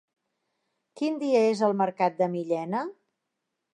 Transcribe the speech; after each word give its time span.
Quin 1.01 1.19
dia 1.23 1.43
és 1.49 1.61
el 1.69 1.77
mercat 1.83 2.17
de 2.23 2.31
Millena? 2.39 2.83